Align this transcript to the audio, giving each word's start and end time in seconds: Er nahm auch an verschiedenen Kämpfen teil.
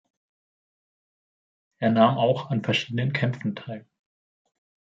Er 1.77 1.91
nahm 1.91 2.17
auch 2.17 2.49
an 2.49 2.63
verschiedenen 2.63 3.13
Kämpfen 3.13 3.55
teil. 3.55 3.85